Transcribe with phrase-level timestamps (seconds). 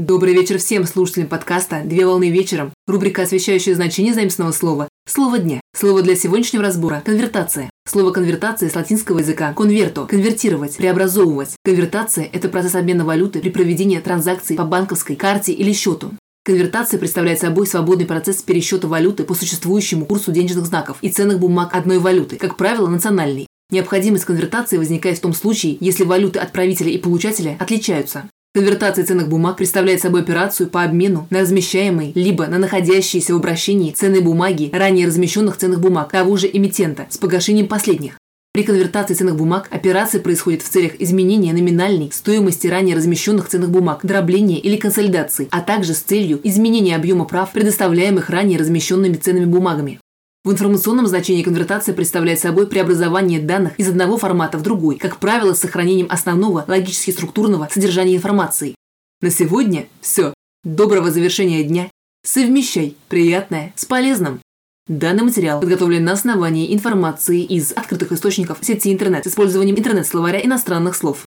[0.00, 2.72] Добрый вечер всем слушателям подкаста «Две волны вечером».
[2.86, 4.88] Рубрика, освещающая значение заимственного слова.
[5.06, 5.60] Слово дня.
[5.76, 7.68] Слово для сегодняшнего разбора– конвертация.
[7.86, 11.50] Слово конвертация с латинского языка «конверто»– конвертировать, преобразовывать.
[11.66, 16.12] Конвертация– это процесс обмена валюты при проведении транзакций по банковской карте или счету.
[16.46, 21.74] Конвертация представляет собой свободный процесс пересчета валюты по существующему курсу денежных знаков и ценных бумаг
[21.74, 23.46] одной валюты, как правило, национальной.
[23.70, 28.30] Необходимость конвертации возникает в том случае, если валюты отправителя и получателя отличаются.
[28.52, 33.92] Конвертация ценных бумаг представляет собой операцию по обмену на размещаемые либо на находящиеся в обращении
[33.92, 38.18] ценные бумаги ранее размещенных ценных бумаг того же эмитента с погашением последних.
[38.52, 44.00] При конвертации ценных бумаг операция происходит в целях изменения номинальной стоимости ранее размещенных ценных бумаг,
[44.02, 50.00] дробления или консолидации, а также с целью изменения объема прав, предоставляемых ранее размещенными ценными бумагами.
[50.42, 55.52] В информационном значении конвертация представляет собой преобразование данных из одного формата в другой, как правило,
[55.52, 58.74] с сохранением основного логически структурного содержания информации.
[59.20, 60.32] На сегодня все.
[60.64, 61.90] Доброго завершения дня.
[62.24, 64.40] Совмещай приятное с полезным.
[64.88, 70.96] Данный материал подготовлен на основании информации из открытых источников сети интернет с использованием интернет-словаря иностранных
[70.96, 71.26] слов.